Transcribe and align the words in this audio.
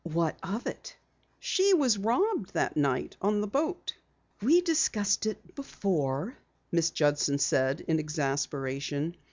"What 0.03 0.35
of 0.41 0.65
it?" 0.65 0.95
"She 1.39 1.75
was 1.75 1.99
robbed 1.99 2.53
that 2.55 2.75
night 2.75 3.15
on 3.21 3.39
the 3.39 3.45
boat." 3.47 3.93
"We 4.41 4.61
discussed 4.61 5.27
it 5.27 5.53
before," 5.53 6.35
Miss 6.71 6.89
Judson 6.89 7.37
said 7.37 7.81
in 7.81 7.99
exasperation. 7.99 9.15